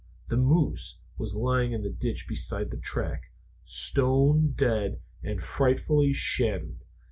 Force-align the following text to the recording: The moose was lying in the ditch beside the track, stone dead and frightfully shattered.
The 0.29 0.35
moose 0.37 0.97
was 1.19 1.35
lying 1.35 1.73
in 1.73 1.83
the 1.83 1.91
ditch 1.91 2.27
beside 2.27 2.71
the 2.71 2.77
track, 2.77 3.29
stone 3.63 4.53
dead 4.55 4.99
and 5.21 5.43
frightfully 5.43 6.11
shattered. 6.11 6.79